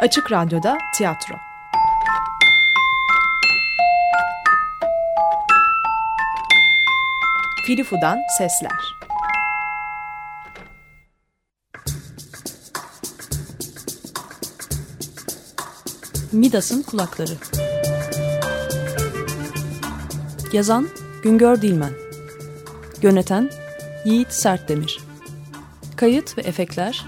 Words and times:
Açık 0.00 0.32
Radyo'da 0.32 0.78
tiyatro. 0.94 1.34
Filifu'dan 7.66 8.18
sesler. 8.38 8.98
Midas'ın 16.32 16.82
kulakları. 16.82 17.32
Yazan 20.52 20.88
Güngör 21.22 21.62
Dilmen. 21.62 21.92
Yöneten 23.02 23.50
Yiğit 24.04 24.32
Sertdemir. 24.32 24.98
Kayıt 25.96 26.38
ve 26.38 26.42
efektler 26.42 27.06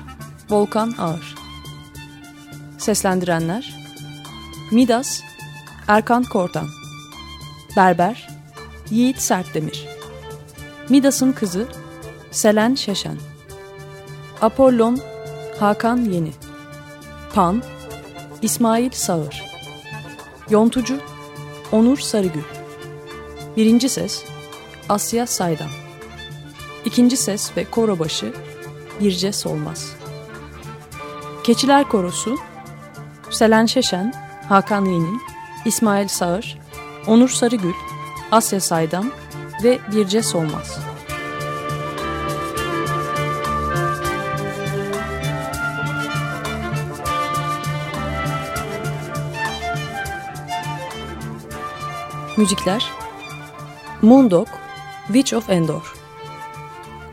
Volkan 0.51 0.95
Ağır. 0.99 1.40
Seslendirenler 2.81 3.75
Midas 4.71 5.21
Erkan 5.89 6.23
Kortan 6.23 6.67
Berber 7.77 8.29
Yiğit 8.91 9.23
Sertdemir 9.23 9.89
Midas'ın 10.89 11.33
kızı 11.33 11.69
Selen 12.31 12.75
Şeşen 12.75 13.17
Apollon 14.41 14.99
Hakan 15.59 15.97
Yeni 15.97 16.33
Pan 17.35 17.63
İsmail 18.43 18.91
Sağır 18.91 19.45
Yontucu 20.51 20.99
Onur 21.73 21.99
Sarıgül 21.99 22.45
Birinci 23.57 23.89
ses 23.89 24.25
Asya 24.89 25.27
Saydam 25.27 25.71
İkinci 26.85 27.17
ses 27.17 27.57
ve 27.57 27.65
koro 27.65 27.99
başı 27.99 28.33
Birce 29.01 29.33
Solmaz. 29.33 29.93
Keçiler 31.45 31.89
Korosu 31.89 32.39
Selen 33.31 33.67
Şeşen, 33.67 34.15
Hakan 34.49 34.85
Yeni, 34.85 35.19
İsmail 35.65 36.09
Sağır, 36.09 36.59
Onur 37.07 37.29
Sarıgül, 37.29 37.73
Asya 38.33 38.61
Saydam 38.61 39.11
ve 39.65 39.79
Birce 39.93 40.23
Solmaz. 40.23 40.79
Müzikler 52.37 52.91
Moondog, 54.03 54.49
Witch 55.07 55.35
of 55.35 55.51
Endor 55.51 55.95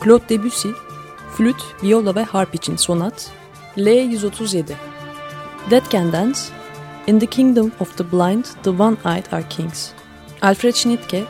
Claude 0.04 0.30
Debussy, 0.30 0.70
flüt, 1.38 1.64
viola 1.84 2.16
ve 2.16 2.24
harp 2.24 2.56
için 2.56 2.76
sonat 2.76 3.32
L137 3.78 4.64
Dead 5.70 5.90
Can 5.90 6.12
Dance. 6.12 6.52
In 7.08 7.20
the 7.20 7.28
Kingdom 7.28 7.74
of 7.82 7.94
the 7.98 8.04
Blind, 8.04 8.46
the 8.64 8.72
One-Eyed 8.72 9.28
are 9.34 9.44
Kings. 9.44 9.94
Alfred 10.42 10.76
Schnittke 10.76 11.28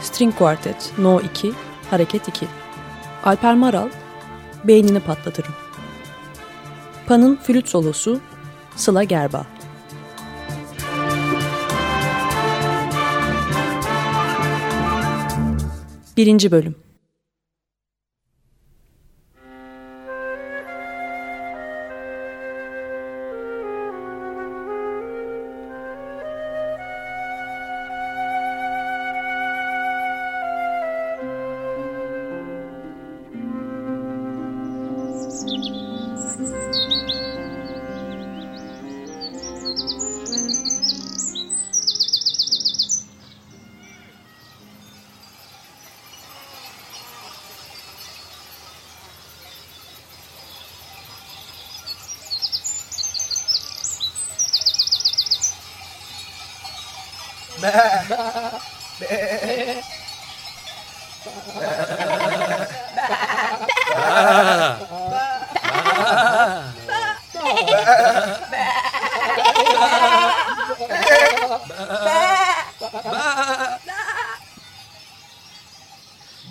String 0.00 0.32
Quartet 0.32 0.92
No 0.98 1.20
2 1.20 1.52
Hareket 1.90 2.28
2 2.28 2.46
Alper 3.24 3.54
Maral 3.54 3.88
Beynini 4.64 5.00
patlatırım. 5.00 5.52
Pan'ın 7.06 7.36
flüt 7.36 7.68
solosu 7.68 8.20
Sıla 8.76 9.04
Gerba. 9.04 9.46
Birinci 16.16 16.52
Bölüm 16.52 16.89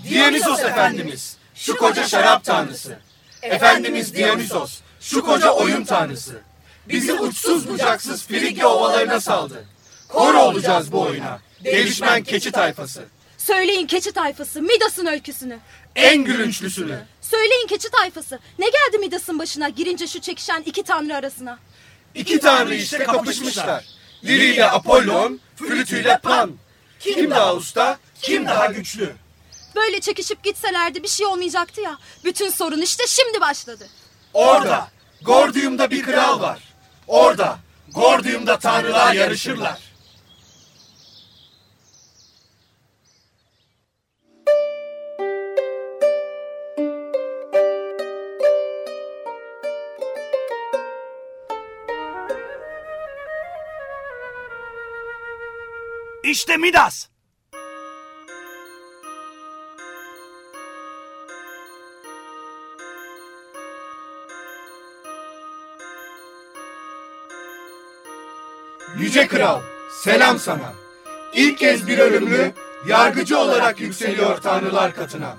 Dionysos 0.10 0.60
Efendimiz, 0.60 1.38
şu 1.56 1.78
koca 1.78 2.08
şarap 2.08 2.44
tanrısı. 2.44 3.00
Efendimiz 3.42 4.16
Dionysos, 4.16 4.80
şu 5.00 5.26
koca 5.26 5.52
oyun 5.52 5.86
tanrısı. 5.86 6.42
Bizi 6.88 7.14
uçsuz 7.14 7.70
bucaksız 7.70 8.28
Frigya 8.28 8.68
ovalarına 8.68 9.22
saldı. 9.22 9.66
Kor 10.10 10.34
olacağız 10.34 10.92
bu 10.92 11.02
oyuna. 11.02 11.40
Gelişmen 11.64 12.24
keçi 12.24 12.52
tayfası. 12.52 13.04
Söyleyin 13.38 13.88
keçi 13.88 14.12
tayfası 14.12 14.62
Midas'ın 14.62 15.06
öyküsünü. 15.06 15.58
En 15.96 16.24
gülünçlüsünü. 16.24 17.00
Söyleyin 17.22 17.68
keçi 17.68 17.90
tayfası. 17.92 18.40
Ne 18.60 18.66
geldi 18.66 18.98
Midas'ın 19.00 19.40
başına 19.40 19.70
girince 19.70 20.08
şu 20.08 20.22
çekişen 20.22 20.62
iki 20.66 20.84
tanrı 20.84 21.16
arasına? 21.16 21.60
İki 22.16 22.40
tanrı 22.40 22.76
işte 22.76 23.04
kapışmışlar. 23.04 23.86
Liriyle 24.24 24.66
Apollon, 24.72 25.40
flütüyle 25.56 26.18
Pan. 26.24 26.52
Kim 27.00 27.32
daha 27.32 27.56
usta, 27.56 27.98
kim 28.22 28.46
daha 28.46 28.66
güçlü? 28.66 29.14
Böyle 29.76 30.00
çekişip 30.02 30.44
gitselerdi 30.44 31.04
bir 31.04 31.08
şey 31.08 31.26
olmayacaktı 31.26 31.82
ya. 31.82 31.98
Bütün 32.24 32.50
sorun 32.50 32.82
işte 32.82 33.04
şimdi 33.08 33.42
başladı. 33.42 33.88
Orada, 34.34 34.88
Gordium'da 35.22 35.92
bir 35.92 36.04
kral 36.04 36.42
var. 36.42 36.60
Orada, 37.08 37.60
Gordium'da 37.94 38.60
tanrılar 38.60 39.14
yarışırlar. 39.14 39.80
İşte 56.30 56.58
Midas. 56.58 57.08
Yüce 68.98 69.28
Kral, 69.28 69.62
selam 70.04 70.40
sana. 70.40 70.74
İlk 71.34 71.58
kez 71.58 71.88
bir 71.88 71.98
ölümlü, 71.98 72.52
yargıcı 72.88 73.40
olarak 73.40 73.80
yükseliyor 73.80 74.38
tanrılar 74.38 74.96
katına. 74.96 75.38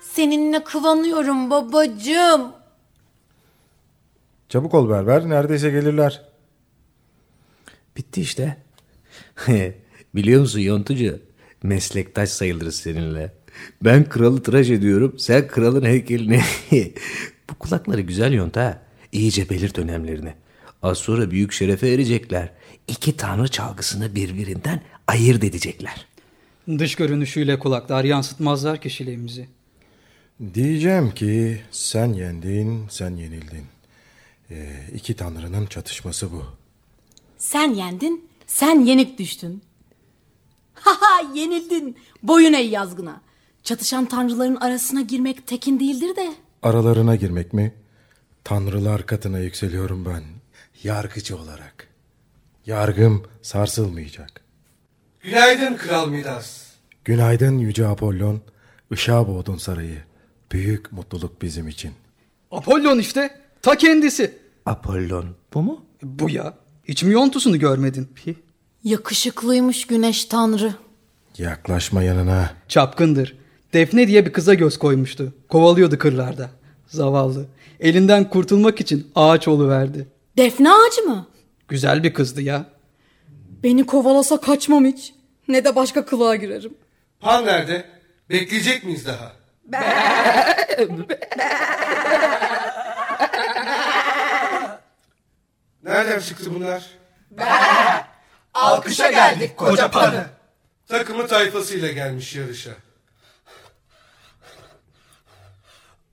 Seninle 0.00 0.64
kıvanıyorum 0.64 1.50
babacığım. 1.50 2.52
Çabuk 4.48 4.74
ol 4.74 4.90
berber 4.90 5.28
neredeyse 5.28 5.70
gelirler. 5.70 6.35
Bitti 7.96 8.20
işte. 8.20 8.56
Biliyor 10.14 10.40
musun 10.40 10.60
Yontucu? 10.60 11.20
Meslektaş 11.62 12.28
sayılırız 12.28 12.76
seninle. 12.76 13.32
Ben 13.84 14.08
kralı 14.08 14.42
tıraş 14.42 14.70
ediyorum. 14.70 15.14
Sen 15.18 15.48
kralın 15.48 15.84
heykelini. 15.84 16.40
Bu 17.50 17.54
kulakları 17.54 18.00
güzel 18.00 18.32
yont 18.32 18.56
ha. 18.56 18.82
İyice 19.12 19.50
belirt 19.50 19.78
önemlerini. 19.78 20.34
Az 20.82 20.98
sonra 20.98 21.30
büyük 21.30 21.52
şerefe 21.52 21.88
erecekler. 21.88 22.50
İki 22.88 23.16
tanrı 23.16 23.48
çalgısını 23.48 24.14
birbirinden 24.14 24.82
ayırt 25.06 25.44
edecekler. 25.44 26.06
Dış 26.78 26.94
görünüşüyle 26.94 27.58
kulaklar 27.58 28.04
yansıtmazlar 28.04 28.80
kişiliğimizi. 28.80 29.48
Diyeceğim 30.54 31.10
ki 31.10 31.60
sen 31.70 32.12
yendin, 32.12 32.86
sen 32.90 33.16
yenildin. 33.16 33.64
Ee, 34.50 34.72
iki 34.94 35.14
tanrının 35.14 35.66
çatışması 35.66 36.32
bu. 36.32 36.44
Sen 37.38 37.74
yendin, 37.74 38.28
sen 38.46 38.80
yenik 38.80 39.18
düştün. 39.18 39.62
Haha 40.74 41.34
yenildin. 41.34 41.96
Boyun 42.22 42.52
eğ 42.52 42.62
yazgına. 42.70 43.20
Çatışan 43.62 44.04
tanrıların 44.04 44.56
arasına 44.56 45.00
girmek 45.00 45.46
tekin 45.46 45.80
değildir 45.80 46.16
de. 46.16 46.34
aralarına 46.62 47.16
girmek 47.16 47.52
mi? 47.52 47.74
Tanrılar 48.44 49.06
katına 49.06 49.38
yükseliyorum 49.38 50.04
ben. 50.04 50.22
Yargıcı 50.82 51.36
olarak. 51.38 51.88
Yargım 52.66 53.22
sarsılmayacak. 53.42 54.40
Günaydın 55.20 55.76
Kral 55.76 56.08
Midas. 56.08 56.66
Günaydın 57.04 57.58
Yüce 57.58 57.86
Apollon. 57.86 58.40
Işığa 58.90 59.28
boğdun 59.28 59.56
sarayı. 59.56 60.02
Büyük 60.52 60.92
mutluluk 60.92 61.42
bizim 61.42 61.68
için. 61.68 61.92
Apollon 62.50 62.98
işte. 62.98 63.40
Ta 63.62 63.76
kendisi. 63.76 64.38
Apollon 64.66 65.36
bu 65.54 65.62
mu? 65.62 65.84
Bu 66.02 66.30
ya. 66.30 66.54
Hiç 66.88 67.02
mi 67.02 67.12
yontusunu 67.12 67.58
görmedin? 67.58 68.08
Yakışıklıymış 68.84 69.86
güneş 69.86 70.24
tanrı. 70.24 70.74
Yaklaşma 71.38 72.02
yanına. 72.02 72.50
Çapkındır. 72.68 73.36
Defne 73.72 74.08
diye 74.08 74.26
bir 74.26 74.32
kıza 74.32 74.54
göz 74.54 74.78
koymuştu. 74.78 75.34
Kovalıyordu 75.48 75.98
kırlarda. 75.98 76.50
Zavallı. 76.86 77.46
Elinden 77.80 78.30
kurtulmak 78.30 78.80
için 78.80 79.10
ağaç 79.14 79.48
verdi. 79.48 80.06
Defne 80.36 80.72
ağacı 80.72 81.02
mı? 81.02 81.26
Güzel 81.68 82.02
bir 82.02 82.14
kızdı 82.14 82.42
ya. 82.42 82.66
Beni 83.62 83.86
kovalasa 83.86 84.40
kaçmam 84.40 84.84
hiç. 84.84 85.14
Ne 85.48 85.64
de 85.64 85.76
başka 85.76 86.06
kılığa 86.06 86.36
girerim. 86.36 86.74
Pan 87.20 87.46
nerede? 87.46 87.84
Bekleyecek 88.30 88.84
miyiz 88.84 89.06
daha? 89.06 89.32
Nereden 95.86 96.20
çıktı 96.20 96.54
bunlar? 96.54 96.84
Alkışa 98.54 99.10
geldik 99.10 99.56
koca 99.56 99.90
panı. 99.90 100.26
Takımı 100.88 101.26
tayfasıyla 101.26 101.92
gelmiş 101.92 102.34
yarışa. 102.34 102.70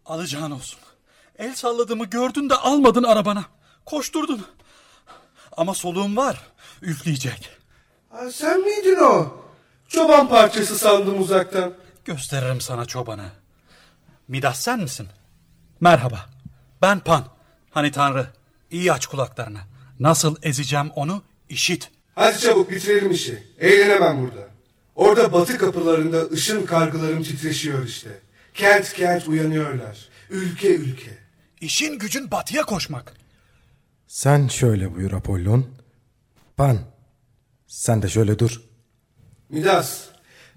Alacağın 0.05 0.51
olsun. 0.51 0.79
El 1.37 1.55
salladığımı 1.55 2.05
gördün 2.05 2.49
de 2.49 2.55
almadın 2.55 3.03
arabana. 3.03 3.43
Koşturdun. 3.85 4.45
Ama 5.57 5.73
soluğum 5.73 6.17
var. 6.17 6.41
Üfleyecek. 6.81 7.49
Aa, 8.11 8.31
sen 8.31 8.59
miydin 8.61 8.99
o? 8.99 9.37
Çoban 9.87 10.29
parçası 10.29 10.77
sandım 10.77 11.21
uzaktan. 11.21 11.73
Gösteririm 12.05 12.61
sana 12.61 12.85
çobanı. 12.85 13.25
Midas 14.27 14.59
sen 14.59 14.79
misin? 14.79 15.07
Merhaba. 15.81 16.25
Ben 16.81 16.99
Pan. 16.99 17.23
Hani 17.71 17.91
tanrı. 17.91 18.27
İyi 18.73 18.93
aç 18.93 19.05
kulaklarını. 19.05 19.59
Nasıl 19.99 20.35
ezeceğim 20.43 20.89
onu 20.95 21.23
işit. 21.49 21.91
Hadi 22.15 22.39
çabuk 22.39 22.71
bitirelim 22.71 23.11
işi. 23.11 23.43
Eğlenemem 23.59 24.21
burada. 24.21 24.47
Orada 24.95 25.33
batı 25.33 25.57
kapılarında 25.57 26.25
ışın 26.25 26.65
kargılarım 26.65 27.23
titreşiyor 27.23 27.85
işte. 27.87 28.09
Kent 28.53 28.93
kent 28.93 29.27
uyanıyorlar. 29.27 30.09
Ülke 30.29 30.75
ülke. 30.75 31.17
İşin 31.61 31.99
gücün 31.99 32.31
batıya 32.31 32.63
koşmak. 32.63 33.13
Sen 34.07 34.47
şöyle 34.47 34.95
buyur 34.95 35.11
Apollon. 35.11 35.65
Pan. 36.57 36.79
Sen 37.67 38.01
de 38.01 38.09
şöyle 38.09 38.39
dur. 38.39 38.61
Midas, 39.49 40.01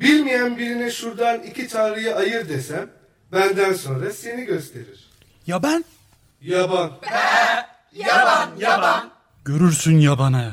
bilmeyen 0.00 0.58
birine 0.58 0.90
şuradan 0.90 1.42
iki 1.42 1.68
tanrıyı 1.68 2.16
ayır 2.16 2.48
desem, 2.48 2.90
benden 3.32 3.72
sonra 3.72 4.10
seni 4.10 4.44
gösterir. 4.44 5.10
Ya 5.46 5.62
ben? 5.62 5.84
Yaban. 6.40 6.92
Görürsün 9.44 9.98
yabanı. 9.98 10.52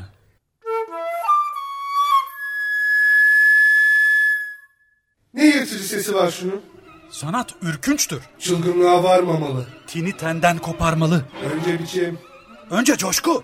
Ne 5.34 5.46
yırtıcı 5.46 5.84
sesi 5.84 6.16
var 6.16 6.32
şunun? 6.32 6.62
Sanat 7.12 7.56
ürkünçtür. 7.62 8.22
Çılgınlığa 8.40 9.04
varmamalı. 9.04 9.66
Tini 9.88 10.18
tenden 10.18 10.58
koparmalı. 10.58 11.26
Önce 11.54 11.80
biçim. 11.80 12.20
Önce 12.70 12.98
coşku. 12.98 13.44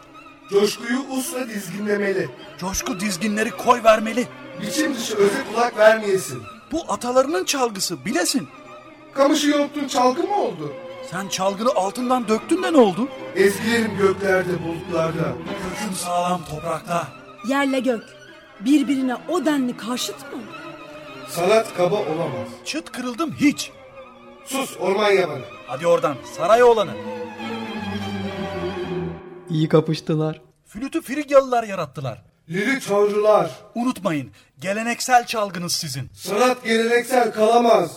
Coşkuyu 0.50 1.00
usla 1.10 1.50
dizginlemeli. 1.50 2.30
Coşku 2.60 3.00
dizginleri 3.00 3.52
koy 3.52 3.84
vermeli. 3.84 4.28
Biçim 4.62 4.96
dışı 4.96 5.16
öze 5.16 5.44
kulak 5.54 5.78
vermeyesin. 5.78 6.44
Bu 6.72 6.94
atalarının 6.94 7.46
çalgısı 7.46 8.06
bilesin. 8.06 8.48
Kamışı 9.14 9.50
yontun 9.50 9.88
çalgı 9.88 10.24
mı 10.24 10.36
oldu? 10.36 10.74
Sen 11.12 11.28
çalgını 11.28 11.70
altından 11.70 12.28
döktün 12.28 12.64
de 12.64 12.74
ne 12.74 12.78
oldu? 12.78 13.08
Ezgilerim 13.36 13.98
göklerde 13.98 14.64
bulutlarda. 14.64 15.34
Köküm 15.80 15.96
sağlam 15.96 16.42
toprakta. 16.50 17.08
Yerle 17.48 17.80
gök. 17.80 18.04
Birbirine 18.60 19.16
o 19.30 19.46
denli 19.46 19.78
karşıt 19.78 20.22
mı? 20.34 20.42
Sanat 21.30 21.78
kaba 21.78 21.96
olamaz. 21.96 22.48
Çıt 22.66 22.92
kırıldım 22.92 23.34
hiç. 23.34 23.72
Sus 24.46 24.78
orman 24.78 25.12
yabanı. 25.12 25.42
Hadi 25.68 25.88
oradan 25.88 26.16
saray 26.38 26.64
oğlanı. 26.64 26.92
İyi 29.50 29.70
kapıştılar. 29.70 30.42
Flütü 30.68 31.02
Frigyalılar 31.02 31.64
yarattılar. 31.64 32.22
Lili 32.50 32.80
tanrılar. 32.80 33.52
Unutmayın 33.76 34.32
geleneksel 34.60 35.26
çalgınız 35.26 35.74
sizin. 35.74 36.10
Sanat 36.14 36.64
geleneksel 36.64 37.32
kalamaz. 37.34 37.92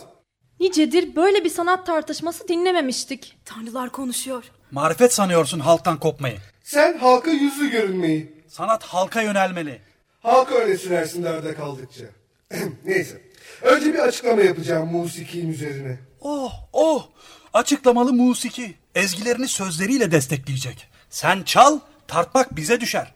Nicedir 0.62 1.16
böyle 1.16 1.44
bir 1.44 1.50
sanat 1.50 1.86
tartışması 1.86 2.48
dinlememiştik. 2.48 3.36
Tanrılar 3.44 3.90
konuşuyor. 3.90 4.44
Marifet 4.70 5.12
sanıyorsun 5.14 5.60
halktan 5.60 5.98
kopmayı. 6.00 6.38
Sen 6.64 6.98
halka 6.98 7.30
yüzlü 7.30 7.70
görünmeyi. 7.70 8.32
Sanat 8.48 8.84
halka 8.84 9.22
yönelmeli. 9.22 9.80
Halka 10.20 10.54
öne 10.54 10.76
sürersin 10.76 11.22
nerede 11.22 11.54
kaldıkça. 11.54 12.04
Neyse. 12.84 13.22
Önce 13.62 13.94
bir 13.94 13.98
açıklama 13.98 14.42
yapacağım 14.42 14.88
musikin 14.92 15.50
üzerine. 15.52 15.98
Oh 16.20 16.52
oh 16.72 17.08
açıklamalı 17.52 18.12
musiki. 18.12 18.74
Ezgilerini 18.94 19.48
sözleriyle 19.48 20.10
destekleyecek. 20.10 20.88
Sen 21.10 21.42
çal 21.42 21.80
tartmak 22.08 22.56
bize 22.56 22.80
düşer. 22.80 23.14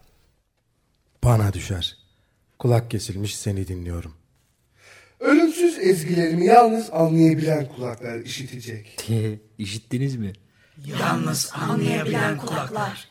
Bana 1.25 1.53
düşer. 1.53 1.97
Kulak 2.59 2.91
kesilmiş 2.91 3.37
seni 3.37 3.69
dinliyorum. 3.69 4.15
Ölümsüz 5.21 5.79
ezgilerimi 5.79 6.47
yalnız 6.47 6.91
anlayabilen 6.93 7.69
kulaklar 7.69 8.19
işitecek. 8.19 9.09
İşittiniz 9.59 10.17
mi? 10.17 10.33
Yalnız 11.01 11.51
anlayabilen 11.55 12.37
kulaklar. 12.37 13.09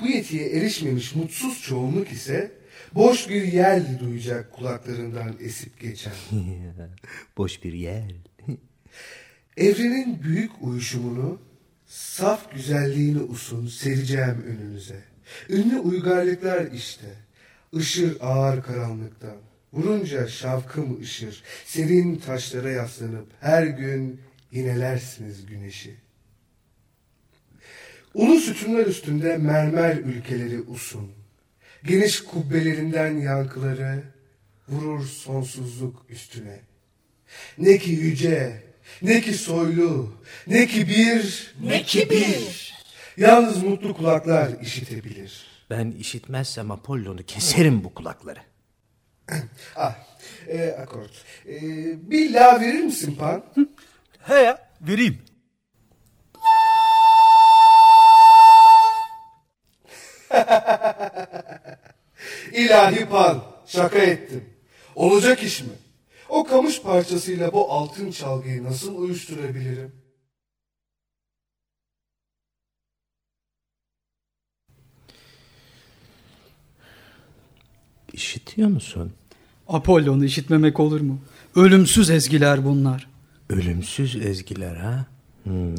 Bu 0.00 0.06
yetiye 0.08 0.48
erişmemiş 0.48 1.14
mutsuz 1.14 1.62
çoğunluk 1.62 2.12
ise 2.12 2.52
boş 2.94 3.28
bir 3.28 3.42
yel 3.42 3.98
duyacak 4.00 4.52
kulaklarından 4.52 5.36
esip 5.40 5.80
geçen. 5.80 6.12
Boş 7.36 7.64
bir 7.64 7.72
yer. 7.72 8.12
Evrenin 9.56 10.22
büyük 10.22 10.50
uyuşumunu, 10.60 11.40
saf 11.86 12.54
güzelliğini 12.54 13.22
usun 13.22 13.66
sereceğim 13.66 14.44
önünüze. 14.46 15.00
Ünlü 15.48 15.78
uygarlıklar 15.78 16.72
işte, 16.72 17.06
ışır 17.76 18.16
ağır 18.20 18.62
karanlıktan. 18.62 19.36
Vurunca 19.72 20.28
şavkım 20.28 21.00
ışır, 21.02 21.42
serin 21.64 22.16
taşlara 22.16 22.70
yaslanıp 22.70 23.26
her 23.40 23.66
gün 23.66 24.20
yinelersiniz 24.50 25.46
güneşi. 25.46 25.94
Ulu 28.14 28.40
sütunlar 28.40 28.86
üstünde 28.86 29.38
mermer 29.38 29.96
ülkeleri 29.96 30.60
usun. 30.60 31.12
Geniş 31.84 32.20
kubbelerinden 32.20 33.16
yankıları 33.16 34.02
vurur 34.68 35.06
sonsuzluk 35.06 36.06
üstüne. 36.08 36.60
Ne 37.58 37.78
ki 37.78 37.90
yüce, 37.90 38.62
ne 39.02 39.20
ki 39.20 39.34
soylu, 39.34 40.14
ne 40.46 40.66
ki 40.66 40.88
bir, 40.88 41.54
ne 41.64 41.82
ki 41.82 42.10
bir. 42.10 42.72
Yalnız 43.16 43.62
mutlu 43.62 43.96
kulaklar 43.96 44.60
işitebilir. 44.60 45.46
Ben 45.70 45.90
işitmezsem 45.90 46.70
Apollon'u 46.70 47.22
keserim 47.26 47.84
bu 47.84 47.94
kulakları. 47.94 48.51
Ah, 49.76 49.94
e, 50.48 50.68
akort. 50.82 51.10
E, 51.48 51.60
bir 52.10 52.32
la 52.34 52.60
verir 52.60 52.80
misin 52.82 53.16
Pan? 53.18 53.44
He 54.22 54.34
ya 54.34 54.58
vereyim. 54.80 55.18
İlahi 62.52 63.08
Pan, 63.08 63.42
şaka 63.66 63.98
ettim. 63.98 64.44
Olacak 64.94 65.42
iş 65.42 65.62
mi? 65.62 65.68
O 66.28 66.44
kamış 66.44 66.82
parçasıyla 66.82 67.52
bu 67.52 67.72
altın 67.72 68.10
çalgıyı 68.10 68.64
nasıl 68.64 68.98
uyuşturabilirim? 68.98 70.01
İşitiyor 78.52 78.68
musun? 78.70 79.12
Apollon'u 79.68 80.24
işitmemek 80.24 80.80
olur 80.80 81.00
mu? 81.00 81.18
Ölümsüz 81.56 82.10
ezgiler 82.10 82.64
bunlar. 82.64 83.08
Ölümsüz 83.48 84.16
ezgiler 84.26 84.76
ha? 84.76 85.06
Hmm. 85.44 85.74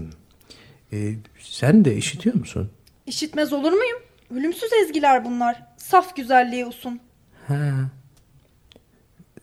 Ee, 0.94 1.16
sen 1.40 1.86
de 1.86 1.96
işitiyor 1.98 2.36
musun? 2.36 2.70
İşitmez 3.08 3.54
olur 3.54 3.72
muyum? 3.72 4.00
Ölümsüz 4.36 4.70
ezgiler 4.84 5.26
bunlar. 5.26 5.64
Saf 5.78 6.16
güzelliğe 6.16 6.66
usun. 6.66 7.00
Ha. 7.48 7.72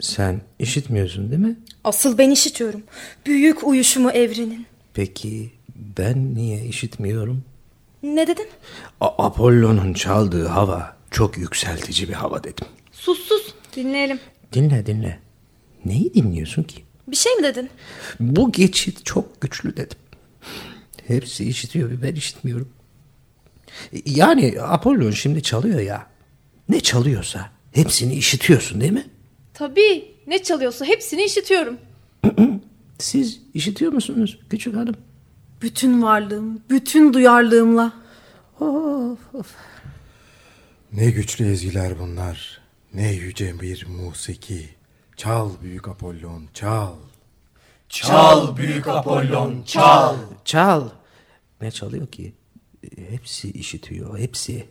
Sen 0.01 0.41
işitmiyorsun 0.59 1.31
değil 1.31 1.43
mi? 1.43 1.57
Asıl 1.85 2.19
ben 2.19 2.31
işitiyorum. 2.31 2.83
Büyük 3.27 3.67
uyuşumu 3.67 4.11
evrenin. 4.11 4.67
Peki 4.95 5.51
ben 5.99 6.35
niye 6.35 6.65
işitmiyorum? 6.67 7.45
Ne 8.03 8.27
dedin? 8.27 8.49
A- 9.01 9.27
Apollo'nun 9.27 9.93
çaldığı 9.93 10.47
hava 10.47 10.97
çok 11.11 11.39
yükseltici 11.39 12.09
bir 12.09 12.15
hava 12.15 12.45
dedim. 12.45 12.67
Sus 13.01 13.19
sus 13.19 13.55
dinleyelim. 13.77 14.21
Dinle 14.53 14.87
dinle. 14.87 15.19
Neyi 15.85 16.15
dinliyorsun 16.15 16.63
ki? 16.63 16.85
Bir 17.07 17.17
şey 17.17 17.35
mi 17.35 17.43
dedin? 17.43 17.71
Bu 18.21 18.53
geçit 18.53 19.05
çok 19.07 19.41
güçlü 19.41 19.77
dedim. 19.77 19.99
Hepsi 21.07 21.45
işitiyor 21.49 22.03
ben 22.03 22.15
işitmiyorum. 22.15 22.69
Yani 24.07 24.55
Apollon 24.61 25.11
şimdi 25.11 25.43
çalıyor 25.43 25.81
ya. 25.81 26.07
Ne 26.69 26.81
çalıyorsa 26.81 27.51
hepsini 27.73 28.15
işitiyorsun 28.15 28.81
değil 28.81 28.93
mi? 28.93 29.07
Tabii 29.55 30.15
ne 30.27 30.43
çalıyorsa 30.43 30.85
hepsini 30.85 31.25
işitiyorum. 31.25 31.77
Siz 32.99 33.41
işitiyor 33.55 33.93
musunuz 33.93 34.39
küçük 34.51 34.77
hanım? 34.77 34.97
Bütün 35.63 36.03
varlığım, 36.03 36.63
bütün 36.71 37.13
duyarlığımla. 37.13 37.93
Ne 40.93 41.11
güçlü 41.11 41.53
ezgiler 41.53 41.99
bunlar. 42.01 42.61
Ne 42.95 43.13
yüce 43.13 43.61
bir 43.61 43.87
musiki. 43.87 44.69
Çal 45.17 45.51
büyük 45.63 45.89
Apollon 45.89 46.45
çal. 46.55 46.93
Çal 47.89 48.57
büyük 48.57 48.89
Apollon 48.89 49.63
çal. 49.67 50.17
Çal. 50.45 50.89
Ne 51.61 51.71
çalıyor 51.71 52.07
ki? 52.07 52.33
Hepsi 53.11 53.51
işitiyor, 53.51 54.19
hepsi. 54.19 54.67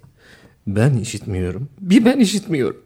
Ben 0.68 0.94
işitmiyorum. 0.94 1.70
Bir 1.82 2.06
ben 2.06 2.20
işitmiyorum. 2.20 2.84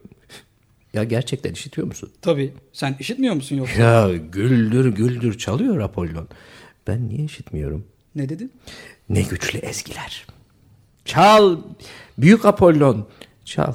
Ya 0.94 1.04
gerçekten 1.04 1.54
işitiyor 1.54 1.88
musun? 1.88 2.12
Tabii. 2.22 2.54
Sen 2.74 2.96
işitmiyor 3.00 3.36
musun 3.36 3.56
yoksa? 3.56 3.82
Ya 3.82 4.16
güldür 4.18 4.86
güldür 4.96 5.38
çalıyor 5.38 5.80
Apollon. 5.80 6.28
Ben 6.88 7.10
niye 7.10 7.24
işitmiyorum? 7.26 7.88
Ne 8.16 8.30
dedin? 8.30 8.52
Ne 9.10 9.22
güçlü 9.22 9.60
ezgiler. 9.60 10.26
Çal. 11.06 11.58
Büyük 12.18 12.46
Apollon. 12.46 13.08
Çal. 13.46 13.74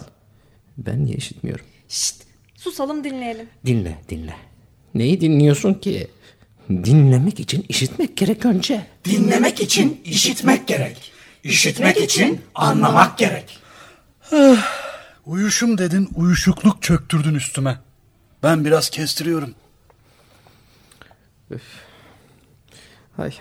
Ben 0.79 1.05
niye 1.05 1.17
işitmiyorum? 1.17 1.65
Şşt 1.89 2.15
susalım 2.57 3.05
dinleyelim. 3.05 3.49
Dinle 3.67 3.99
dinle. 4.09 4.37
Neyi 4.95 5.21
dinliyorsun 5.21 5.75
ki? 5.75 6.09
Dinlemek 6.71 7.41
için 7.41 7.67
işitmek 7.69 8.17
gerek 8.17 8.47
önce. 8.47 8.87
Dinlemek 9.05 9.61
için 9.61 10.01
işitmek 10.05 10.67
gerek. 10.67 11.13
İşitmek 11.45 11.97
için 11.97 12.41
anlamak 12.55 13.19
gerek. 13.19 13.59
Uyuşum 15.27 15.79
dedin, 15.79 16.09
uyuşukluk 16.15 16.83
çöktürdün 16.83 17.35
üstüme. 17.35 17.79
Ben 18.43 18.65
biraz 18.65 18.91
kestiriyorum. 18.91 19.55
Hay. 23.17 23.33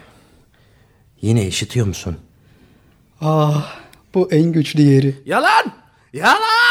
Yine 1.22 1.48
işitiyor 1.48 1.88
musun? 1.88 2.18
Ah 3.22 3.80
bu 4.14 4.32
en 4.32 4.52
güçlü 4.52 4.82
yeri. 4.82 5.16
Yalan! 5.26 5.74
Yalan! 6.14 6.67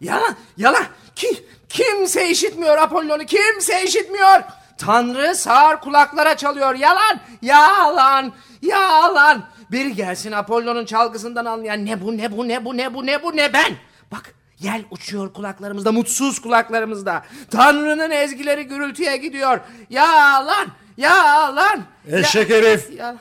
Yalan! 0.00 0.36
Yalan! 0.56 0.84
Ki, 1.16 1.46
kimse 1.68 2.28
işitmiyor 2.30 2.78
Apollon'u. 2.78 3.24
Kimse 3.26 3.84
işitmiyor. 3.84 4.40
Tanrı 4.78 5.34
sağır 5.34 5.76
kulaklara 5.76 6.36
çalıyor. 6.36 6.74
Yalan! 6.74 7.20
Yalan! 7.42 8.32
Yalan! 8.62 9.44
Biri 9.70 9.94
gelsin 9.94 10.32
Apollon'un 10.32 10.84
çalgısından 10.84 11.44
anlayan 11.44 11.86
ne 11.86 12.02
bu 12.02 12.16
ne 12.16 12.36
bu 12.36 12.48
ne 12.48 12.64
bu 12.64 12.76
ne 12.76 12.94
bu 12.94 13.06
ne 13.06 13.22
bu 13.22 13.36
ne 13.36 13.52
ben. 13.52 13.76
Bak 14.12 14.34
yel 14.60 14.84
uçuyor 14.90 15.32
kulaklarımızda 15.32 15.92
mutsuz 15.92 16.38
kulaklarımızda. 16.40 17.22
Tanrı'nın 17.50 18.10
ezgileri 18.10 18.64
gürültüye 18.64 19.16
gidiyor. 19.16 19.60
Yalan! 19.90 20.66
Yalan! 20.96 21.82
Eşek 22.12 22.50
herif. 22.50 22.90
Yalan. 22.98 23.18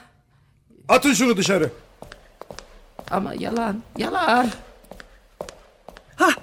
Atın 0.90 1.14
şunu 1.14 1.38
dışarı. 1.38 1.70
Ama 3.12 3.34
yalan, 3.34 3.82
yalan. 3.98 4.48
Hah, 6.24 6.36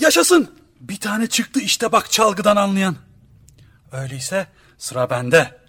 yaşasın. 0.00 0.50
Bir 0.80 0.96
tane 0.96 1.26
çıktı 1.26 1.60
işte 1.60 1.92
bak 1.92 2.10
çalgıdan 2.10 2.56
anlayan. 2.56 2.96
Öyleyse 3.92 4.46
sıra 4.78 5.10
bende. 5.10 5.60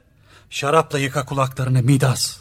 Şarapla 0.50 1.00
yıka 1.00 1.26
kulaklarını 1.26 1.82
Midas. 1.84 2.38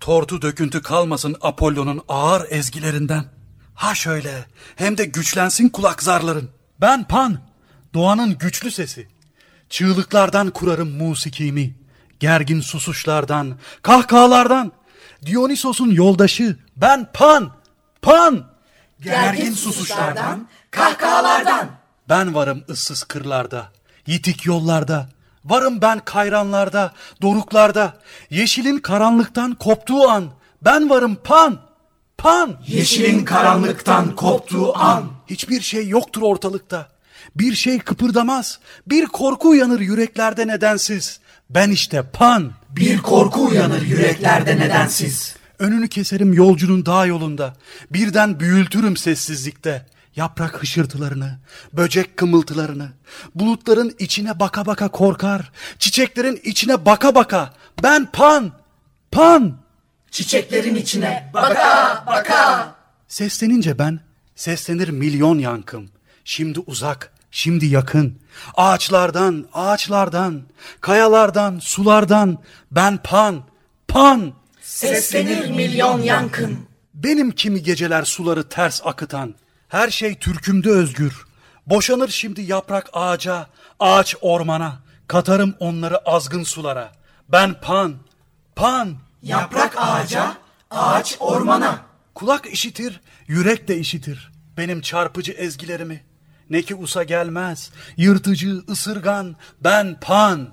Tortu 0.00 0.42
döküntü 0.42 0.82
kalmasın 0.82 1.36
Apollon'un 1.40 2.00
ağır 2.08 2.46
ezgilerinden. 2.50 3.24
Ha 3.74 3.94
şöyle 3.94 4.44
hem 4.76 4.98
de 4.98 5.04
güçlensin 5.04 5.68
kulak 5.68 6.02
zarların. 6.02 6.50
Ben 6.80 7.04
Pan, 7.04 7.40
doğanın 7.94 8.38
güçlü 8.38 8.70
sesi. 8.70 9.08
Çığlıklardan 9.68 10.50
kurarım 10.50 10.90
musikimi. 10.90 11.74
Gergin 12.20 12.60
susuşlardan, 12.60 13.58
kahkahalardan. 13.82 14.72
Dionysos'un 15.26 15.90
yoldaşı 15.90 16.56
ben 16.76 17.12
Pan, 17.12 17.52
Pan. 18.02 18.50
Gergin 19.00 19.52
susuşlardan, 19.52 20.48
kahkahalardan. 20.70 21.70
Ben 22.08 22.34
varım 22.34 22.64
ıssız 22.70 23.04
kırlarda, 23.04 23.68
yitik 24.06 24.46
yollarda. 24.46 25.08
Varım 25.44 25.80
ben 25.82 25.98
kayranlarda, 25.98 26.92
doruklarda. 27.22 27.98
Yeşilin 28.30 28.78
karanlıktan 28.78 29.54
koptuğu 29.54 30.08
an. 30.08 30.24
Ben 30.62 30.90
varım 30.90 31.14
pan, 31.24 31.60
pan. 32.18 32.56
Yeşilin 32.66 33.24
karanlıktan 33.24 34.16
koptuğu 34.16 34.78
an. 34.78 35.04
Hiçbir 35.26 35.60
şey 35.60 35.88
yoktur 35.88 36.22
ortalıkta. 36.22 36.88
Bir 37.36 37.54
şey 37.54 37.78
kıpırdamaz. 37.78 38.58
Bir 38.86 39.06
korku 39.06 39.48
uyanır 39.48 39.80
yüreklerde 39.80 40.46
nedensiz. 40.46 41.20
Ben 41.50 41.70
işte 41.70 42.02
pan. 42.02 42.52
Bir 42.68 42.98
korku 42.98 43.46
uyanır 43.46 43.82
yüreklerde 43.82 44.56
nedensiz. 44.56 45.36
Önünü 45.58 45.88
keserim 45.88 46.32
yolcunun 46.32 46.86
dağ 46.86 47.06
yolunda. 47.06 47.54
Birden 47.90 48.40
büyültürüm 48.40 48.96
sessizlikte. 48.96 49.86
Yaprak 50.16 50.62
hışırtılarını, 50.62 51.38
böcek 51.72 52.16
kımıltılarını. 52.16 52.88
Bulutların 53.34 53.94
içine 53.98 54.40
baka 54.40 54.66
baka 54.66 54.88
korkar. 54.88 55.52
Çiçeklerin 55.78 56.40
içine 56.44 56.86
baka 56.86 57.14
baka. 57.14 57.52
Ben 57.82 58.10
pan, 58.12 58.52
pan. 59.12 59.58
Çiçeklerin 60.10 60.74
içine 60.74 61.30
baka 61.34 62.04
baka. 62.06 62.74
Seslenince 63.08 63.78
ben, 63.78 64.00
seslenir 64.34 64.88
milyon 64.88 65.38
yankım. 65.38 65.90
Şimdi 66.24 66.60
uzak, 66.60 67.12
şimdi 67.30 67.66
yakın. 67.66 68.18
Ağaçlardan, 68.54 69.46
ağaçlardan, 69.52 70.42
kayalardan, 70.80 71.58
sulardan. 71.58 72.38
Ben 72.70 72.98
pan, 73.02 73.42
pan. 73.88 74.32
Seslenir 74.62 75.50
milyon 75.50 76.02
yankın. 76.02 76.58
Benim 76.94 77.30
kimi 77.30 77.62
geceler 77.62 78.02
suları 78.02 78.48
ters 78.48 78.80
akıtan. 78.84 79.34
Her 79.70 79.90
şey 79.90 80.14
türkümde 80.14 80.70
özgür. 80.70 81.24
Boşanır 81.66 82.08
şimdi 82.08 82.42
yaprak 82.42 82.90
ağaca, 82.92 83.46
ağaç 83.80 84.16
ormana. 84.20 84.78
Katarım 85.08 85.54
onları 85.60 85.98
azgın 85.98 86.42
sulara. 86.42 86.92
Ben 87.28 87.60
pan, 87.60 87.94
pan. 88.56 88.96
Yaprak 89.22 89.74
ağaca, 89.78 90.36
ağaç 90.70 91.16
ormana. 91.20 91.80
Kulak 92.14 92.46
işitir, 92.46 93.00
yürek 93.26 93.68
de 93.68 93.78
işitir. 93.78 94.32
Benim 94.56 94.80
çarpıcı 94.80 95.32
ezgilerimi. 95.32 96.04
Ne 96.50 96.62
ki 96.62 96.74
usa 96.74 97.02
gelmez, 97.02 97.70
yırtıcı, 97.96 98.62
ısırgan. 98.68 99.36
Ben 99.60 100.00
pan, 100.00 100.48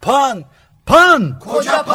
pan, 0.00 0.44
pan. 0.86 1.38
Koca 1.38 1.82
pan. 1.84 1.91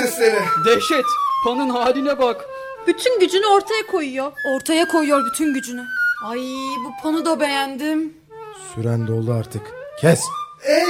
Seslere. 0.00 0.44
Dehşet. 0.64 1.04
Pan'ın 1.44 1.68
haline 1.68 2.18
bak. 2.18 2.44
Bütün 2.86 3.20
gücünü 3.20 3.46
ortaya 3.46 3.86
koyuyor. 3.86 4.32
Ortaya 4.54 4.88
koyuyor 4.88 5.26
bütün 5.26 5.54
gücünü. 5.54 5.84
Ay 6.24 6.38
bu 6.84 7.02
panu 7.02 7.24
da 7.24 7.40
beğendim. 7.40 8.14
Süren 8.74 9.06
doldu 9.06 9.32
artık. 9.32 9.62
Kes. 10.00 10.20
Ey 10.62 10.84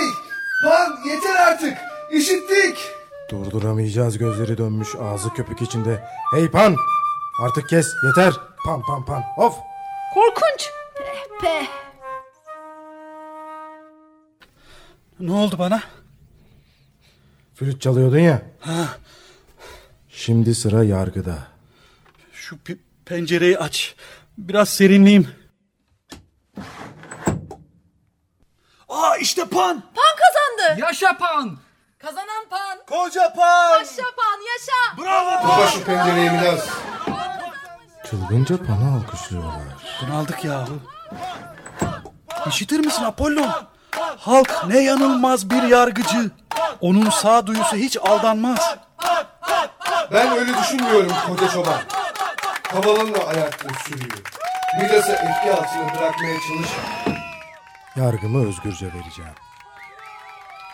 pan 0.64 0.98
yeter 1.08 1.34
artık. 1.34 1.78
İşittik. 2.12 2.90
Durduramayacağız 3.30 4.18
gözleri 4.18 4.58
dönmüş 4.58 4.88
ağzı 5.02 5.34
köpük 5.34 5.62
içinde. 5.62 6.04
Hey 6.34 6.50
pan. 6.50 6.76
Artık 7.42 7.68
kes 7.68 7.86
yeter. 8.06 8.34
Pan 8.64 8.82
pan 8.82 9.04
pan. 9.04 9.22
Of. 9.36 9.54
Korkunç. 10.14 10.70
Peh 10.94 11.40
peh. 11.42 11.66
Ne 15.20 15.32
oldu 15.32 15.56
bana? 15.58 15.82
Flüt 17.60 17.82
çalıyordun 17.82 18.18
ya. 18.18 18.42
Şimdi 20.08 20.54
sıra 20.54 20.84
yargıda. 20.84 21.38
Şu 22.32 22.56
pe- 22.56 22.78
pencereyi 23.04 23.58
aç. 23.58 23.94
Biraz 24.38 24.68
serinleyeyim. 24.68 25.28
Aa 28.88 29.16
işte 29.16 29.44
pan. 29.44 29.80
Pan 29.80 30.16
kazandı. 30.20 30.80
Yaşa 30.80 31.18
Pan. 31.18 31.58
Kazanan 31.98 32.48
pan. 32.50 32.78
Koca 32.86 33.32
pan. 33.34 33.78
Yaşa 33.78 34.02
pan 34.02 34.38
yaşa. 34.52 35.10
Kapa 35.42 35.66
şu 35.66 35.84
pencereyi 35.84 36.30
Midas. 36.30 36.68
Çılgınca 38.10 38.56
pana 38.56 38.96
alkışlıyorlar. 38.96 39.62
Bunaldık 40.02 40.44
yahu. 40.44 40.78
İşitir 42.48 42.78
misin 42.80 43.02
Apollon? 43.04 43.50
Halk 44.18 44.64
ne 44.68 44.78
yanılmaz 44.78 45.50
bir 45.50 45.62
yargıcı. 45.62 46.30
Onun 46.80 47.10
sağduyusu 47.10 47.76
hiç 47.76 47.96
aldanmaz. 47.96 48.76
Ben 50.12 50.38
öyle 50.38 50.52
düşünmüyorum 50.58 51.12
koca 51.28 51.48
çoban. 51.48 51.80
Kavalınla 52.62 53.26
ayakta 53.26 53.68
sürüyor. 53.84 54.18
Midas'ı 54.82 55.12
etki 55.12 55.52
altına 55.52 55.94
bırakmaya 55.98 56.36
çalışma. 56.48 56.82
Yargımı 57.96 58.48
özgürce 58.48 58.86
vereceğim. 58.86 59.32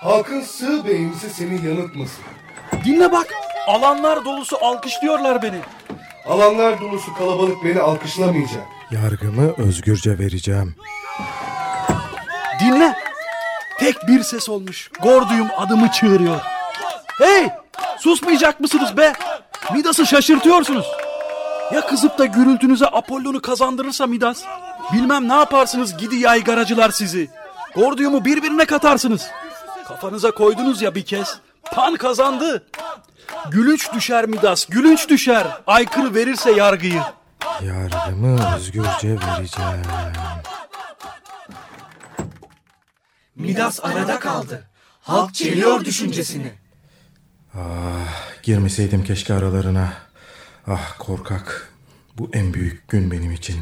Halkın 0.01 0.41
sığ 0.41 0.85
beğenisi 0.87 1.31
seni 1.31 1.67
yanıltmasın. 1.67 2.25
Dinle 2.85 3.13
bak. 3.13 3.27
Alanlar 3.69 4.25
dolusu 4.25 4.59
alkışlıyorlar 4.65 5.43
beni. 5.43 5.59
Alanlar 6.27 6.81
dolusu 6.81 7.15
kalabalık 7.15 7.65
beni 7.65 7.81
alkışlamayacak. 7.81 8.63
Yargımı 8.91 9.53
özgürce 9.53 10.19
vereceğim. 10.19 10.77
Dinle. 12.61 13.06
Tek 13.79 14.09
bir 14.09 14.23
ses 14.23 14.49
olmuş. 14.49 14.91
Gorduyum 15.03 15.49
adımı 15.57 15.91
çığırıyor. 15.91 16.41
Hey! 17.19 17.49
Susmayacak 17.99 18.61
mısınız 18.61 18.97
be? 18.97 19.13
Midas'ı 19.73 20.07
şaşırtıyorsunuz. 20.07 20.87
Ya 21.75 21.87
kızıp 21.87 22.19
da 22.19 22.25
gürültünüze 22.25 22.87
Apollon'u 22.87 23.43
kazandırırsa 23.43 24.07
Midas? 24.07 24.43
Bilmem 24.93 25.29
ne 25.29 25.35
yaparsınız 25.35 25.97
gidi 25.97 26.17
yaygaracılar 26.17 26.91
sizi. 26.91 27.31
Gorduyumu 27.75 28.25
birbirine 28.25 28.65
katarsınız. 28.65 29.29
Kafanıza 29.89 30.31
koydunuz 30.31 30.83
ya 30.83 30.95
bir 30.95 31.05
kez. 31.05 31.39
Pan 31.63 31.97
kazandı. 31.97 32.67
Gülünç 33.51 33.93
düşer 33.93 34.27
Midas, 34.27 34.67
gülünç 34.67 35.09
düşer. 35.09 35.47
Aykırı 35.67 36.15
verirse 36.15 36.53
yargıyı. 36.53 37.03
Yargımı 37.63 38.57
özgürce 38.57 39.09
vereceğim. 39.09 39.83
Midas 43.37 43.85
arada 43.85 44.21
kaldı. 44.21 44.69
Halk 45.01 45.35
çeliyor 45.35 45.85
düşüncesini. 45.85 46.53
Girmeseydim 48.43 49.05
keşke 49.05 49.35
aralarına. 49.35 49.93
Ah 50.67 50.99
korkak. 50.99 51.73
Bu 52.19 52.31
en 52.33 52.55
büyük 52.55 52.89
gün 52.89 53.11
benim 53.11 53.33
için. 53.33 53.57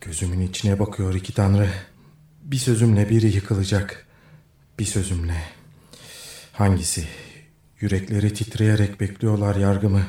Gözümün 0.00 0.40
içine 0.40 0.78
bakıyor 0.78 1.14
iki 1.14 1.34
tanrı. 1.34 1.68
Bir 2.42 2.56
sözümle 2.56 3.08
biri 3.08 3.26
yıkılacak. 3.26 4.06
Bir 4.78 4.84
sözümle. 4.84 5.42
Hangisi? 6.52 7.08
Yürekleri 7.80 8.34
titreyerek 8.34 9.00
bekliyorlar 9.00 9.56
yargımı. 9.56 10.02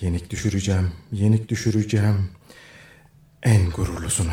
Yenik 0.00 0.30
düşüreceğim, 0.30 0.92
yenik 1.12 1.48
düşüreceğim. 1.48 2.30
En 3.42 3.70
gururlusunu. 3.70 4.32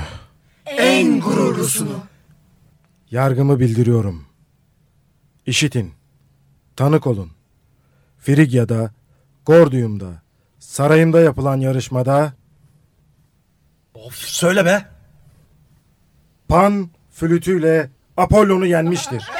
En 0.65 1.19
gururlusunu. 1.19 2.03
Yargımı 3.11 3.59
bildiriyorum. 3.59 4.25
İşitin. 5.45 5.93
Tanık 6.75 7.07
olun. 7.07 7.31
Frigya'da, 8.19 8.91
Gordium'da, 9.45 10.21
sarayımda 10.59 11.21
yapılan 11.21 11.57
yarışmada 11.57 12.33
Of 13.93 14.15
söyle 14.15 14.65
be. 14.65 14.85
Pan 16.47 16.89
flütüyle 17.11 17.89
Apollon'u 18.17 18.65
yenmiştir. 18.65 19.31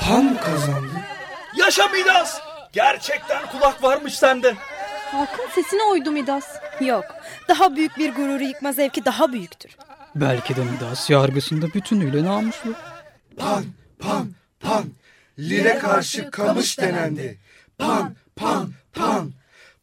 Pan 0.00 0.36
kazandı. 0.36 0.90
Yaşa 1.56 1.88
Midas. 1.88 2.40
Gerçekten 2.72 3.46
kulak 3.46 3.82
varmış 3.82 4.14
sende. 4.14 4.54
Halkın 5.12 5.48
sesine 5.54 5.82
uydu 5.82 6.10
Midas. 6.10 6.44
Yok. 6.80 7.04
Daha 7.48 7.76
büyük 7.76 7.98
bir 7.98 8.14
gururu 8.14 8.42
yıkma 8.42 8.72
zevki 8.72 9.04
daha 9.04 9.32
büyüktür. 9.32 9.76
Belki 10.14 10.56
de 10.56 10.64
Midas 10.64 11.10
yargısında 11.10 11.74
bütünüyle 11.74 12.24
namuslu. 12.24 12.74
Pan, 13.36 13.64
pan, 13.98 14.30
pan. 14.60 14.84
Lire 15.38 15.78
karşı 15.78 16.30
kamış 16.30 16.78
denendi. 16.78 17.38
Pan, 17.78 18.14
pan, 18.36 18.72
pan. 18.92 19.32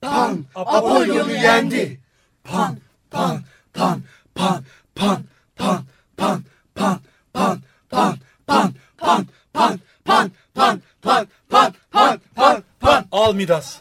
Pan, 0.01 0.45
Apollon'u 0.55 1.31
yendi. 1.31 1.99
Pan, 2.43 2.77
pan, 3.11 3.43
pan, 3.73 4.01
pan, 4.35 4.63
pan, 4.95 5.23
pan, 5.55 5.83
pan, 6.17 6.43
pan, 6.73 7.03
pan, 7.33 7.59
pan, 7.87 8.19
pan, 8.47 8.77
pan, 8.97 9.25
pan, 9.53 9.79
pan, 10.03 10.31
pan, 10.55 10.81
pan, 11.01 11.27
pan, 11.51 11.73
pan, 11.91 12.19
pan, 12.35 12.63
pan. 12.79 13.05
Al 13.11 13.33
Midas. 13.33 13.77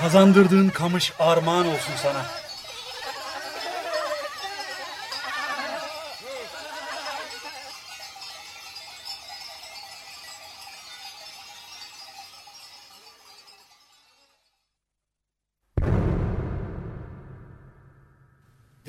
Kazandırdığın 0.00 0.68
kamış 0.68 1.12
armağan 1.18 1.66
olsun 1.66 1.92
sana. 2.02 2.24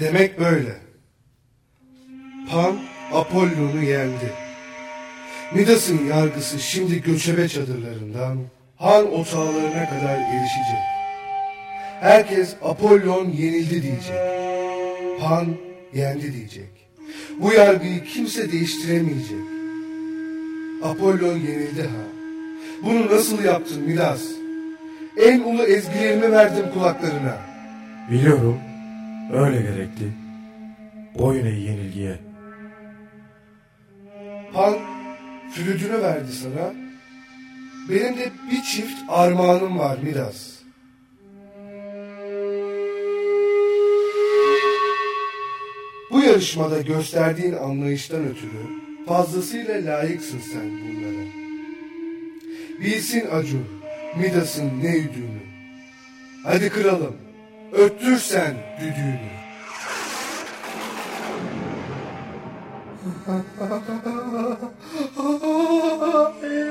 Demek 0.02 0.40
böyle. 0.40 0.76
Pan 2.52 2.80
Apollon'u 3.14 3.84
yendi. 3.84 4.34
Midas'ın 5.54 6.06
yargısı 6.06 6.60
şimdi 6.60 7.02
göçebe 7.02 7.48
çadırlarından 7.48 8.38
han 8.78 9.14
otağlarına 9.14 9.90
kadar 9.90 10.18
erişecek. 10.18 10.82
Herkes 12.02 12.56
Apollon 12.62 13.30
yenildi 13.30 13.84
diyecek. 13.84 14.18
Pan 15.20 15.48
yendi 15.94 16.34
diyecek. 16.34 16.70
Bu 17.40 17.54
yargıyı 17.54 18.04
kimse 18.04 18.52
değiştiremeyecek. 18.52 19.46
Apollon 20.84 21.38
yenildi 21.38 21.82
ha. 21.82 22.04
Bunu 22.84 23.16
nasıl 23.16 23.44
yaptın 23.44 23.82
Midas? 23.82 24.22
En 25.18 25.40
ulu 25.40 25.64
ezgilerimi 25.64 26.32
verdim 26.32 26.66
kulaklarına. 26.74 27.38
Biliyorum. 28.12 28.71
Öyle 29.34 29.62
gerekti. 29.62 30.13
Boyun 31.20 31.46
eğ 31.46 31.60
yenilgiye. 31.60 32.20
Pan 34.54 34.78
flütünü 35.54 36.02
verdi 36.02 36.32
sana. 36.32 36.74
Benim 37.89 38.17
de 38.17 38.32
bir 38.52 38.62
çift 38.62 39.00
armağanım 39.10 39.80
var 39.80 39.98
Midas. 39.98 40.52
Bu 46.12 46.22
yarışmada 46.22 46.82
gösterdiğin 46.82 47.54
anlayıştan 47.54 48.24
ötürü 48.24 48.82
fazlasıyla 49.08 49.86
layıksın 49.86 50.39
sen 50.54 50.72
bunlara. 50.72 51.26
Bilsin 52.82 53.28
Acu, 53.32 53.58
Midas'ın 54.17 54.84
ne 54.84 54.98
üdüğünü. 54.98 55.41
Hadi 56.44 56.70
kralım, 56.70 57.15
öttür 57.72 58.18
sen 58.18 58.56
düdüğünü. 58.80 59.42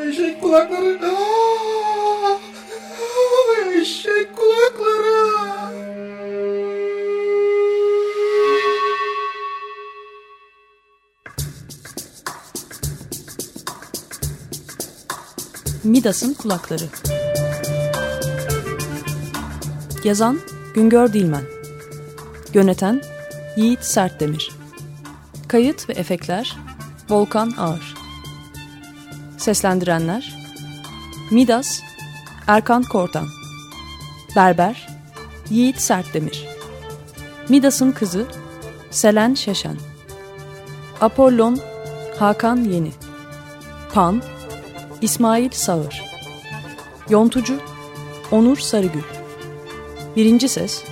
Eşek 0.08 0.42
kulakları. 0.42 1.14
Eşek 3.80 4.36
kulakları. 4.36 5.30
Midas'ın 15.84 16.34
kulakları. 16.34 16.84
Yazan 20.04 20.40
Güngör 20.74 21.12
Dilmen. 21.12 21.44
Yöneten 22.54 23.02
Yiğit 23.56 23.84
Sertdemir. 23.84 24.50
Kayıt 25.48 25.88
ve 25.88 25.92
efektler 25.92 26.56
Volkan 27.08 27.50
Ağır. 27.58 27.94
Seslendirenler 29.38 30.34
Midas 31.30 31.80
Erkan 32.46 32.82
Kortan. 32.82 33.26
Berber 34.36 34.88
Yiğit 35.50 35.80
Sertdemir. 35.80 36.46
Midas'ın 37.48 37.92
kızı 37.92 38.26
Selen 38.90 39.34
Şeşen. 39.34 39.76
Apollon 41.00 41.58
Hakan 42.18 42.56
Yeni. 42.56 42.92
Pan 43.94 44.22
İsmail 45.00 45.50
Sağır 45.50 46.02
Yontucu 47.08 47.58
Onur 48.30 48.56
Sarıgül 48.56 49.19
Birinci 50.16 50.48
ses 50.48 50.82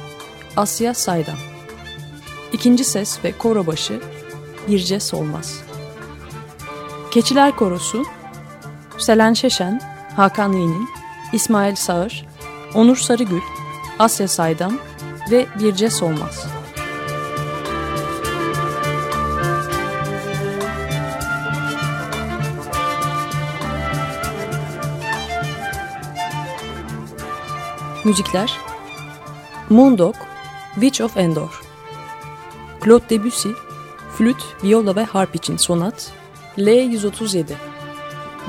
Asya 0.57 0.94
Saydam 0.94 1.37
İkinci 2.52 2.85
ses 2.85 3.24
ve 3.24 3.33
koro 3.33 3.66
başı 3.66 4.00
Birce 4.68 5.00
Solmaz 5.00 5.61
Keçiler 7.11 7.57
Korosu 7.57 8.04
Selen 8.98 9.33
Şeşen, 9.33 9.81
Hakan 10.16 10.52
Yenin, 10.52 10.88
İsmail 11.33 11.74
Sağır, 11.74 12.26
Onur 12.74 12.96
Sarıgül, 12.96 13.40
Asya 13.98 14.28
Saydam 14.28 14.78
ve 15.31 15.46
Birce 15.59 15.90
Solmaz. 15.90 16.46
Müzikler 28.04 28.67
Moondog, 29.70 30.14
Witch 30.76 31.00
of 31.00 31.16
Endor. 31.16 31.50
Claude 32.81 33.11
Debussy, 33.11 33.48
flüt, 34.16 34.37
viola 34.64 34.96
ve 34.96 35.04
harp 35.04 35.35
için 35.35 35.57
sonat 35.57 36.12
L137 36.59 37.44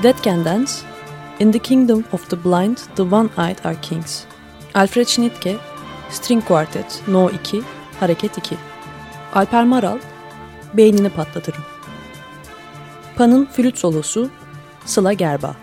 Dead 0.02 0.14
Can 0.22 0.44
Dance 0.44 0.72
In 1.38 1.52
the 1.52 1.58
Kingdom 1.58 2.04
of 2.12 2.30
the 2.30 2.44
Blind, 2.44 2.76
the 2.96 3.02
One-Eyed 3.02 3.64
are 3.64 3.80
Kings. 3.82 4.22
Alfred 4.74 5.06
Schnittke, 5.06 5.56
String 6.10 6.44
Quartet 6.44 7.02
No 7.08 7.30
2, 7.30 7.62
Hareket 8.00 8.38
2 8.38 8.56
Alper 9.34 9.64
Maral, 9.64 9.98
Beynini 10.74 11.10
Patlatırım. 11.10 11.62
Pan'ın 13.16 13.46
flüt 13.46 13.78
solosu 13.78 14.30
Sıla 14.84 15.12
Gerba 15.12 15.56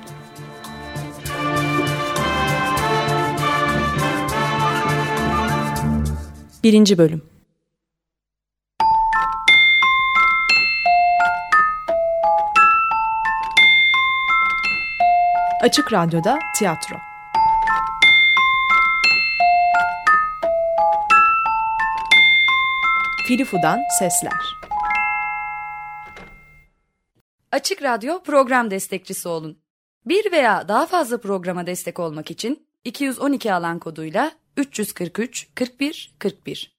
Birinci 6.63 6.97
Bölüm 6.97 7.21
Açık 15.61 15.93
Radyo'da 15.93 16.39
tiyatro. 16.55 16.95
Filifu'dan 23.27 23.79
sesler. 23.99 24.57
Açık 27.51 27.83
Radyo 27.83 28.23
program 28.23 28.71
destekçisi 28.71 29.27
olun. 29.27 29.57
Bir 30.05 30.31
veya 30.31 30.67
daha 30.67 30.85
fazla 30.85 31.21
programa 31.21 31.67
destek 31.67 31.99
olmak 31.99 32.31
için 32.31 32.67
212 32.83 33.53
alan 33.53 33.79
koduyla 33.79 34.31
343 34.57 35.49
41 35.53 36.13
41 36.17 36.76